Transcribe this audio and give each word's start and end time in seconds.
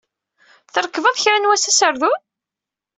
Trekbeḍ 0.73 1.15
kra 1.23 1.37
n 1.37 1.47
wass 1.49 1.69
aserdun? 1.69 2.19